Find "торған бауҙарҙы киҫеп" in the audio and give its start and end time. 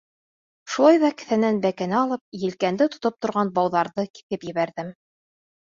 3.27-4.49